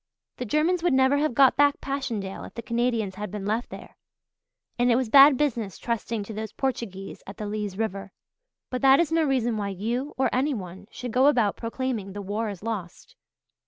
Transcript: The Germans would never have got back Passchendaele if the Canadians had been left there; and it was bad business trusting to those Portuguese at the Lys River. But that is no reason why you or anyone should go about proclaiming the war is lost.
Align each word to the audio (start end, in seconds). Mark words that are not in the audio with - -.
The 0.37 0.45
Germans 0.45 0.81
would 0.81 0.95
never 0.95 1.17
have 1.17 1.35
got 1.35 1.55
back 1.55 1.79
Passchendaele 1.79 2.43
if 2.45 2.55
the 2.55 2.63
Canadians 2.63 3.13
had 3.21 3.29
been 3.29 3.45
left 3.45 3.69
there; 3.69 3.97
and 4.79 4.91
it 4.91 4.95
was 4.95 5.09
bad 5.09 5.37
business 5.37 5.77
trusting 5.77 6.23
to 6.23 6.33
those 6.33 6.53
Portuguese 6.53 7.21
at 7.27 7.37
the 7.37 7.45
Lys 7.45 7.77
River. 7.77 8.11
But 8.71 8.81
that 8.81 8.99
is 8.99 9.11
no 9.11 9.23
reason 9.23 9.57
why 9.57 9.69
you 9.69 10.15
or 10.17 10.27
anyone 10.33 10.87
should 10.89 11.11
go 11.11 11.27
about 11.27 11.55
proclaiming 11.55 12.13
the 12.13 12.21
war 12.23 12.49
is 12.49 12.63
lost. 12.63 13.15